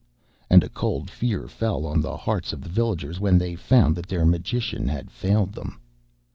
And 0.49 0.63
a 0.63 0.69
cold 0.69 1.11
fear 1.11 1.47
fell 1.47 1.85
on 1.85 2.01
the 2.01 2.17
hearts 2.17 2.53
of 2.53 2.61
the 2.61 2.69
villagers 2.69 3.19
when 3.19 3.37
they 3.37 3.53
found 3.53 3.95
that 3.97 4.07
their 4.07 4.25
magician 4.25 4.87
had 4.87 5.11
failed 5.11 5.53
them. 5.53 5.79